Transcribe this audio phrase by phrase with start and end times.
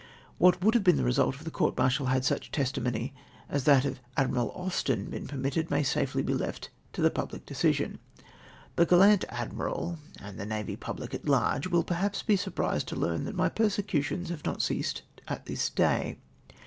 [0.41, 3.13] Wliat would have been the result of the court martial had such testimony
[3.47, 7.99] as that of Admmal Austen been permitted, may safely be left to public decision.
[8.77, 13.25] The gallant Admiral and the naval public at large Avill perhaps be surprised to learn
[13.25, 16.17] that my persecutions have not ceased at this day.